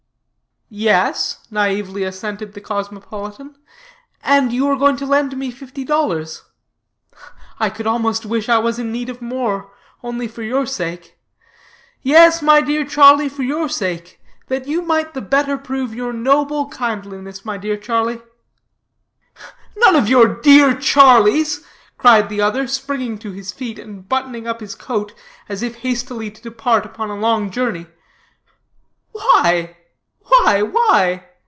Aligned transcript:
"Yes," 0.73 1.39
naïvely 1.51 2.07
assented 2.07 2.53
the 2.53 2.61
cosmopolitan, 2.61 3.57
"and 4.23 4.53
you 4.53 4.69
are 4.69 4.77
going 4.77 4.95
to 4.95 5.05
loan 5.05 5.37
me 5.37 5.51
fifty 5.51 5.83
dollars. 5.83 6.43
I 7.59 7.69
could 7.69 7.85
almost 7.85 8.25
wish 8.25 8.47
I 8.47 8.57
was 8.57 8.79
in 8.79 8.89
need 8.89 9.09
of 9.09 9.21
more, 9.21 9.73
only 10.01 10.29
for 10.29 10.43
your 10.43 10.65
sake. 10.65 11.17
Yes, 12.01 12.41
my 12.41 12.61
dear 12.61 12.85
Charlie, 12.85 13.27
for 13.27 13.43
your 13.43 13.67
sake; 13.67 14.21
that 14.47 14.65
you 14.65 14.81
might 14.81 15.13
the 15.13 15.19
better 15.19 15.57
prove 15.57 15.93
your 15.93 16.13
noble, 16.13 16.67
kindliness, 16.67 17.43
my 17.43 17.57
dear 17.57 17.75
Charlie." 17.75 18.21
"None 19.75 19.97
of 19.97 20.07
your 20.07 20.39
dear 20.39 20.73
Charlies," 20.73 21.65
cried 21.97 22.29
the 22.29 22.39
other, 22.39 22.65
springing 22.65 23.17
to 23.17 23.33
his 23.33 23.51
feet, 23.51 23.77
and 23.77 24.07
buttoning 24.07 24.47
up 24.47 24.61
his 24.61 24.75
coat, 24.75 25.13
as 25.49 25.63
if 25.63 25.79
hastily 25.79 26.31
to 26.31 26.41
depart 26.41 26.85
upon 26.85 27.09
a 27.09 27.17
long 27.19 27.51
journey. 27.51 27.87
"Why, 29.11 29.75
why, 30.43 30.61
why?" 30.61 31.25